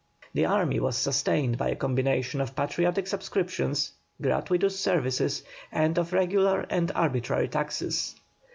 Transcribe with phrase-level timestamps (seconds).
[0.33, 6.61] This army was sustained by a combination of patriotic subscriptions, gratuitous services, and of regular
[6.71, 8.15] and arbitrary taxes.